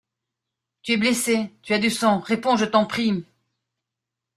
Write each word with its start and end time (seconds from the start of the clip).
Tu 0.81 0.93
es 0.93 0.97
blessée, 0.97 1.53
tu 1.61 1.75
as 1.75 1.77
du 1.77 1.91
sang, 1.91 2.21
réponds, 2.21 2.57
je 2.57 2.65
t’en 2.65 2.87
prie! 2.87 3.23